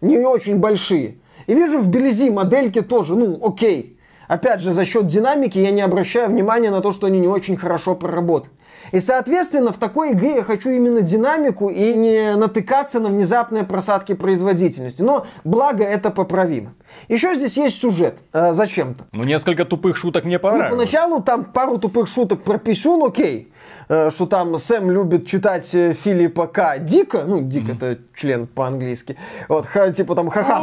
[0.00, 1.18] не очень большие.
[1.46, 3.98] И вижу в Белизи модельки тоже, ну, окей.
[4.26, 7.56] Опять же, за счет динамики я не обращаю внимания на то, что они не очень
[7.56, 8.52] хорошо проработаны.
[8.90, 14.14] И, соответственно, в такой игре я хочу именно динамику и не натыкаться на внезапные просадки
[14.14, 15.02] производительности.
[15.02, 16.74] Но, благо, это поправимо.
[17.08, 18.18] Еще здесь есть сюжет.
[18.32, 19.04] Э, зачем-то.
[19.12, 20.70] Ну, несколько тупых шуток мне понравилось.
[20.70, 23.52] Ну, поначалу там пару тупых шуток про писюн, окей.
[23.88, 26.78] Э, что там Сэм любит читать э, Филиппа К.
[26.78, 27.76] Дика, ну, Дик mm-hmm.
[27.76, 29.16] это член по-английски,
[29.48, 30.62] вот, типа там, ха-ха,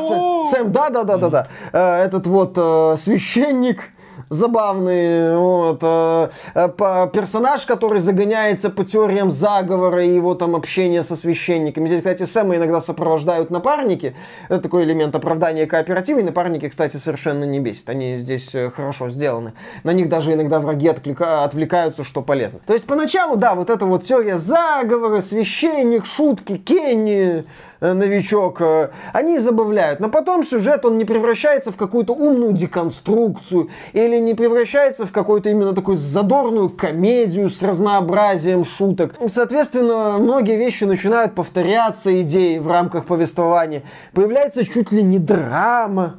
[0.49, 2.55] Сэм, да-да-да-да-да, э, этот вот
[2.99, 3.91] священник,
[4.29, 5.37] забавный.
[5.37, 5.79] Вот.
[5.81, 6.69] Э, э,
[7.13, 11.87] персонаж, который загоняется по теориям заговора и его там общения со священниками.
[11.87, 14.15] Здесь, кстати, Сэма иногда сопровождают напарники.
[14.49, 16.19] Это такой элемент оправдания кооператива.
[16.19, 17.89] И напарники, кстати, совершенно не бесит.
[17.89, 19.53] Они здесь э, хорошо сделаны.
[19.83, 21.43] На них даже иногда враги отклика...
[21.43, 22.59] отвлекаются, что полезно.
[22.65, 27.45] То есть поначалу, да, вот эта вот теория заговора, священник, шутки, Кенни,
[27.81, 29.99] новичок, э, они забавляют.
[29.99, 35.49] Но потом сюжет, он не превращается в какую-то умную деконструкцию или не превращается в какую-то
[35.49, 39.15] именно такую задорную комедию с разнообразием шуток.
[39.27, 43.83] Соответственно, многие вещи начинают повторяться, идеи в рамках повествования.
[44.13, 46.17] Появляется чуть ли не драма,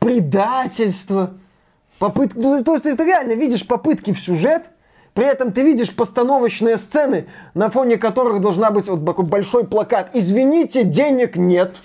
[0.00, 1.34] предательство,
[1.98, 2.38] попытка...
[2.38, 4.64] Ну, то есть ты реально видишь попытки в сюжет–
[5.16, 10.10] при этом ты видишь постановочные сцены, на фоне которых должна быть вот такой большой плакат.
[10.12, 11.76] Извините, денег нет.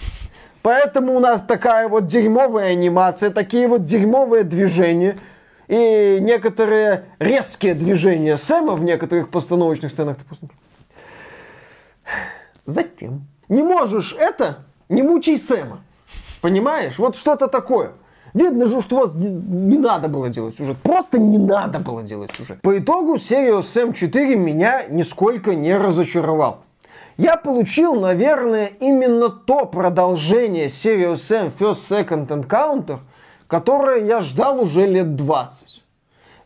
[0.62, 5.18] Поэтому у нас такая вот дерьмовая анимация, такие вот дерьмовые движения.
[5.70, 10.18] И некоторые резкие движения Сэма в некоторых постановочных сценах.
[10.18, 10.48] Ты просто...
[12.66, 13.28] Зачем?
[13.48, 15.86] Не можешь это, не мучай Сэма.
[16.42, 16.98] Понимаешь?
[16.98, 17.94] Вот что-то такое.
[18.34, 20.78] Видно же, что у вас не надо было делать сюжет.
[20.84, 22.62] Просто не надо было делать сюжет.
[22.62, 26.64] По итогу Serious Sam 4 меня нисколько не разочаровал.
[27.18, 33.00] Я получил, наверное, именно то продолжение Serious Sam First Second Encounter,
[33.48, 35.82] которое я ждал уже лет 20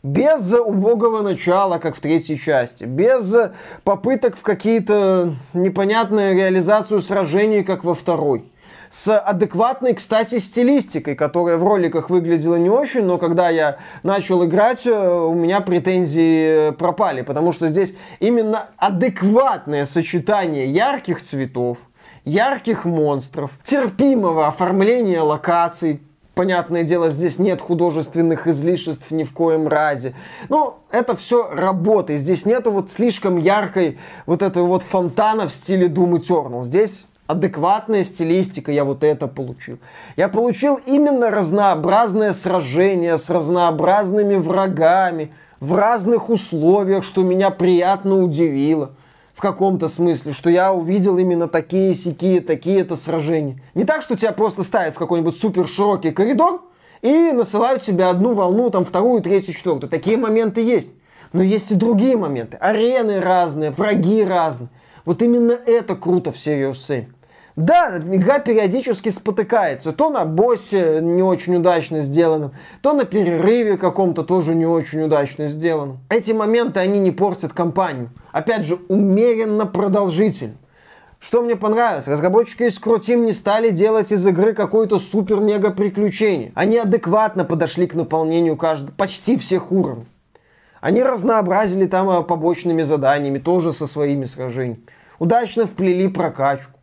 [0.06, 3.36] без убогого начала, как в третьей части, без
[3.84, 8.52] попыток в какие-то непонятные реализацию сражений, как во второй
[8.90, 14.86] с адекватной, кстати, стилистикой, которая в роликах выглядела не очень, но когда я начал играть,
[14.86, 21.80] э, у меня претензии пропали, потому что здесь именно адекватное сочетание ярких цветов,
[22.24, 26.02] ярких монстров, терпимого оформления локаций,
[26.36, 30.14] Понятное дело, здесь нет художественных излишеств ни в коем разе.
[30.50, 32.20] Но это все работает.
[32.20, 36.62] Здесь нету вот слишком яркой вот этого вот фонтана в стиле Doom Eternal.
[36.62, 39.80] Здесь адекватная стилистика, я вот это получил.
[40.16, 48.92] Я получил именно разнообразное сражение с разнообразными врагами в разных условиях, что меня приятно удивило
[49.34, 53.62] в каком-то смысле, что я увидел именно такие сякие, такие-то сражения.
[53.74, 56.62] Не так, что тебя просто ставят в какой-нибудь супер широкий коридор
[57.02, 59.90] и насылают тебе одну волну, там вторую, третью, четвертую.
[59.90, 60.90] Такие моменты есть.
[61.34, 62.56] Но есть и другие моменты.
[62.58, 64.70] Арены разные, враги разные.
[65.04, 67.08] Вот именно это круто в Serious Sam.
[67.56, 69.94] Да, игра периодически спотыкается.
[69.94, 75.48] То на боссе не очень удачно сделанном, то на перерыве каком-то тоже не очень удачно
[75.48, 76.00] сделанном.
[76.10, 78.10] Эти моменты, они не портят компанию.
[78.34, 80.56] Опять же, умеренно продолжительно.
[81.20, 82.08] Что мне понравилось?
[82.08, 86.52] Разработчики из Крутим не стали делать из игры какое-то супер-мега приключение.
[86.56, 90.08] Они адекватно подошли к наполнению каждого, почти всех уровней.
[90.82, 94.84] Они разнообразили там а, побочными заданиями, тоже со своими сражениями.
[95.18, 96.75] Удачно вплели прокачку.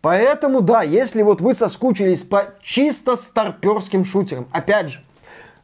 [0.00, 5.00] Поэтому, да, если вот вы соскучились по чисто старперским шутерам, опять же,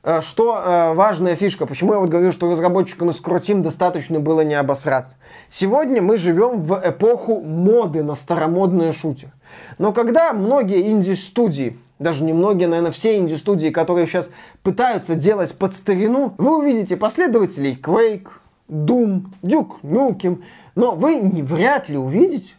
[0.02, 4.40] э, что э, важная фишка, почему я вот говорю, что разработчикам из Крутим достаточно было
[4.40, 5.14] не обосраться.
[5.50, 9.32] Сегодня мы живем в эпоху моды на старомодные шутеры.
[9.78, 14.30] Но когда многие инди-студии, даже не многие, наверное, все инди-студии, которые сейчас
[14.64, 18.28] пытаются делать под старину, вы увидите последователей Quake,
[18.68, 20.42] Doom, Duke Nukem,
[20.74, 22.54] но вы не, вряд ли увидите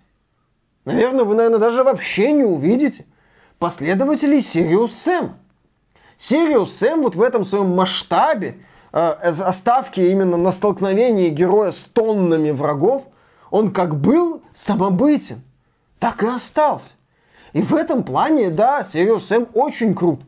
[0.86, 3.06] Наверное, вы, наверное, даже вообще не увидите
[3.58, 5.32] последователей Sirius Sam.
[6.18, 8.58] Сириус Сэм вот в этом своем масштабе
[8.94, 13.04] э, оставки именно на столкновении героя с тоннами врагов,
[13.52, 15.42] он как был самобытен,
[16.00, 16.94] так и остался.
[17.54, 20.22] И в этом плане, да, Сириус Сэм очень крут.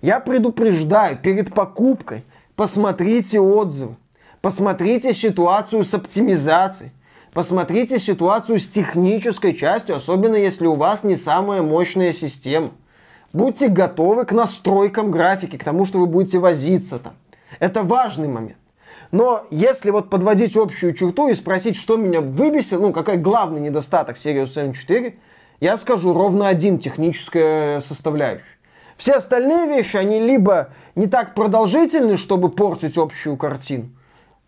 [0.00, 2.24] Я предупреждаю, перед покупкой
[2.56, 3.96] посмотрите отзывы,
[4.40, 6.92] посмотрите ситуацию с оптимизацией,
[7.32, 12.70] посмотрите ситуацию с технической частью, особенно если у вас не самая мощная система.
[13.32, 17.14] Будьте готовы к настройкам графики, к тому, что вы будете возиться там.
[17.58, 18.56] Это важный момент.
[19.12, 24.16] Но если вот подводить общую черту и спросить, что меня выбесило, ну, какой главный недостаток
[24.16, 25.14] Sirius M4,
[25.60, 28.44] я скажу ровно один техническая составляющая.
[28.96, 33.88] Все остальные вещи, они либо не так продолжительны, чтобы портить общую картину,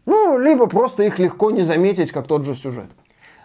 [0.06, 2.90] ну, либо просто их легко не заметить, как тот же сюжет.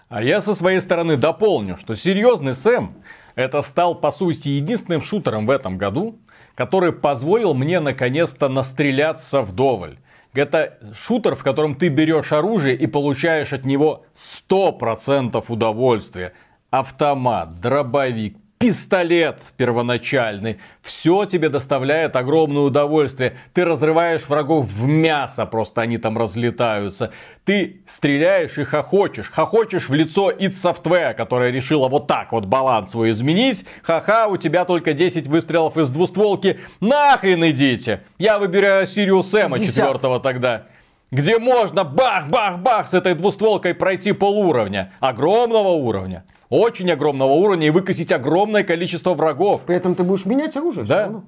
[0.10, 2.96] А я со своей стороны дополню, что серьезный Сэм
[3.36, 6.20] это стал по сути единственным шутером в этом году,
[6.56, 9.98] который позволил мне наконец-то настреляться вдоволь.
[10.34, 14.06] Это шутер, в котором ты берешь оружие и получаешь от него
[14.50, 16.34] 100% удовольствия
[16.70, 20.58] автомат, дробовик, пистолет первоначальный.
[20.82, 23.38] Все тебе доставляет огромное удовольствие.
[23.54, 27.12] Ты разрываешь врагов в мясо, просто они там разлетаются.
[27.46, 29.30] Ты стреляешь и хохочешь.
[29.30, 33.66] Хохочешь в лицо id Software, которая решила вот так вот баланс свой изменить.
[33.84, 36.60] Ха-ха, у тебя только 10 выстрелов из двустволки.
[36.80, 38.02] Нахрен идите.
[38.18, 40.68] Я выбираю Сириус Сэма четвертого тогда
[41.10, 48.12] где можно бах-бах-бах с этой двустволкой пройти полуровня, огромного уровня очень огромного уровня и выкосить
[48.12, 49.62] огромное количество врагов.
[49.62, 50.86] При этом ты будешь менять оружие.
[50.86, 51.22] Да.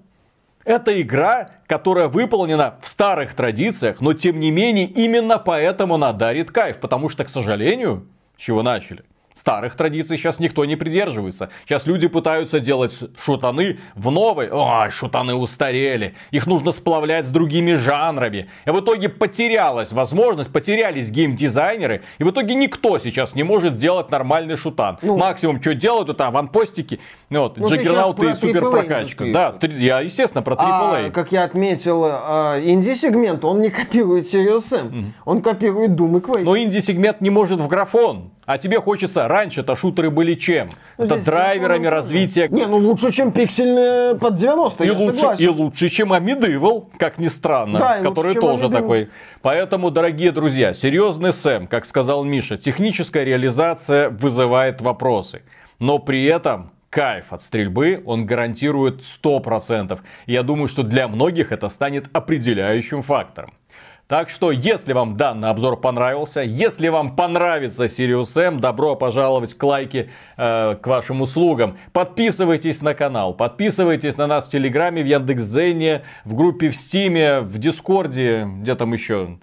[0.65, 6.51] Это игра, которая выполнена в старых традициях, но тем не менее именно поэтому она дарит
[6.51, 6.79] кайф.
[6.79, 8.07] Потому что, к сожалению,
[8.37, 9.03] чего начали?
[9.39, 11.47] Старых традиций сейчас никто не придерживается.
[11.63, 14.49] Сейчас люди пытаются делать шутаны в новой.
[14.51, 16.13] Ой, шутаны устарели.
[16.31, 18.49] Их нужно сплавлять с другими жанрами.
[18.65, 22.01] И в итоге потерялась возможность, потерялись геймдизайнеры.
[22.17, 24.97] И в итоге никто сейчас не может сделать нормальный шутан.
[25.01, 29.25] Ну, Максимум, что делают, это аванпостики, вот, ну, джаггернауты и супер прокачка.
[29.31, 31.07] Да, я, естественно, про AAA.
[31.07, 34.91] А, как я отметил, а, инди-сегмент, он не копирует Serious Sam.
[34.91, 35.11] Mm-hmm.
[35.23, 36.43] Он копирует Doom и Quake.
[36.43, 38.31] Но инди-сегмент не может в графон.
[38.49, 40.69] А тебе хочется, раньше-то шутеры были чем?
[40.97, 42.47] Ну, Это драйверами развития.
[42.49, 45.45] Не, ну лучше, чем пиксельные под 90 и лучше, согласен.
[45.45, 49.09] И лучше, чем Амидывал, как ни странно, да, который лучше, тоже такой.
[49.43, 55.43] Поэтому, дорогие друзья, серьезный Сэм, как сказал Миша, техническая реализация вызывает вопросы.
[55.77, 59.99] Но при этом кайф от стрельбы он гарантирует 100%.
[60.25, 63.53] И я думаю, что для многих это станет определяющим фактором.
[64.09, 69.61] Так что, если вам данный обзор понравился, если вам понравится Sirius M, добро пожаловать к
[69.61, 71.77] лайке э, к вашим услугам.
[71.93, 77.59] Подписывайтесь на канал, подписывайтесь на нас в Телеграме, в Яндекс.Зене, в группе в Стиме, в
[77.59, 79.37] Дискорде, где там еще.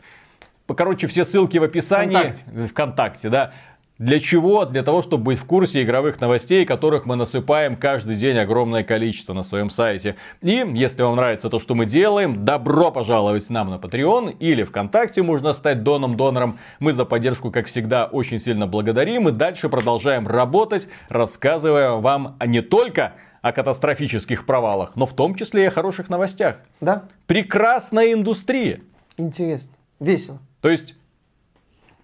[0.66, 2.16] Короче, все ссылки в описании.
[2.16, 2.66] Вконтакте.
[2.66, 3.52] Вконтакте, да.
[3.98, 4.66] Для чего?
[4.66, 9.32] Для того, чтобы быть в курсе игровых новостей, которых мы насыпаем каждый день огромное количество
[9.32, 10.16] на своем сайте.
[10.42, 15.22] И если вам нравится то, что мы делаем, добро пожаловать нам на Patreon или ВКонтакте
[15.22, 16.58] можно стать доном-донором.
[16.78, 22.60] Мы за поддержку, как всегда, очень сильно благодарим и дальше продолжаем работать, рассказывая вам не
[22.60, 26.56] только о катастрофических провалах, но в том числе и о хороших новостях.
[26.82, 27.04] Да.
[27.26, 28.80] Прекрасная индустрия.
[29.16, 29.72] Интересно.
[30.00, 30.38] Весело.
[30.60, 30.94] То есть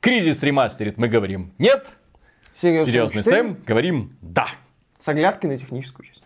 [0.03, 1.87] Кризис ремастерит, мы говорим нет.
[2.61, 4.49] Серьезный Сэм, говорим да.
[4.99, 6.25] С оглядкой на техническую часть.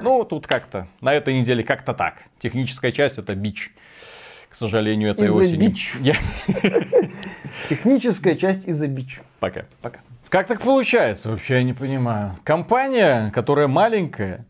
[0.00, 2.22] Ну, тут как-то, на этой неделе как-то так.
[2.38, 3.74] Техническая часть это бич.
[4.48, 5.66] К сожалению, этой из осени.
[5.66, 5.92] бич.
[7.68, 9.20] Техническая часть из-за бич.
[9.40, 9.64] Пока.
[9.82, 9.98] Пока.
[10.28, 12.38] Как так получается, вообще я не понимаю.
[12.44, 14.46] Компания, которая маленькая,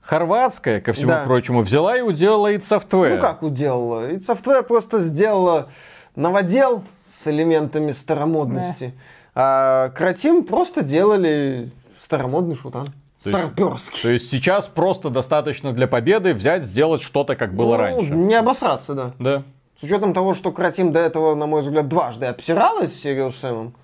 [0.00, 1.24] хорватская, ко всему да.
[1.24, 3.16] прочему, взяла и уделала id Software.
[3.16, 4.12] Ну как уделала?
[4.12, 5.70] id Software просто сделала
[6.14, 6.84] новодел
[7.20, 8.94] с элементами старомодности.
[8.94, 9.00] Да.
[9.34, 11.70] А Кратим просто делали
[12.02, 12.88] старомодный шутан.
[13.22, 14.02] То Старперский.
[14.02, 18.10] То есть сейчас просто достаточно для победы взять, сделать что-то, как было ну, раньше.
[18.14, 19.12] Не обосраться, да.
[19.18, 19.42] Да.
[19.78, 23.74] С учетом того, что Кратим до этого, на мой взгляд, дважды обсиралась с Сириус Сэмом,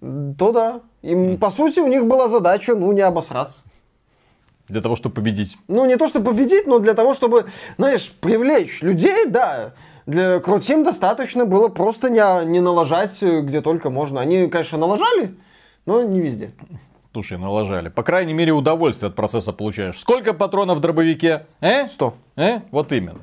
[0.00, 0.80] то да.
[1.02, 1.38] Им, mm.
[1.38, 3.62] по сути, у них была задача, ну, не обосраться.
[4.68, 5.56] Для того, чтобы победить.
[5.68, 7.46] Ну, не то, чтобы победить, но для того, чтобы,
[7.78, 9.72] знаешь, привлечь людей, да.
[10.06, 14.20] Для крутим достаточно было просто не, не налажать где только можно.
[14.20, 15.34] Они, конечно, налажали,
[15.86, 16.52] но не везде.
[17.12, 17.88] Слушай, налажали.
[17.90, 19.98] По крайней мере, удовольствие от процесса получаешь.
[19.98, 21.46] Сколько патронов в дробовике?
[21.60, 21.86] Э?
[21.86, 22.14] Сто.
[22.36, 22.60] Э?
[22.70, 23.20] Вот именно.